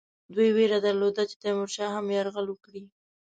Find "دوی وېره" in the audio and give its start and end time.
0.35-0.79